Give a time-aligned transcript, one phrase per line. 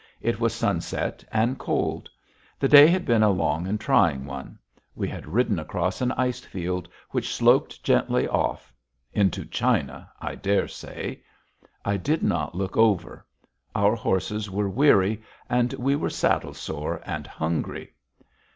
[0.19, 2.09] It was sunset and cold.
[2.59, 4.57] The day had been a long and trying one.
[4.95, 8.73] We had ridden across an ice field which sloped gently off
[9.13, 11.21] into China, I dare say.
[11.85, 13.27] I did not look over.
[13.75, 17.93] Our horses were weary, and we were saddle sore and hungry.